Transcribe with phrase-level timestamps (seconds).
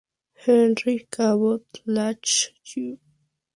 [0.33, 2.93] Henry Cabot Lodge, Jr.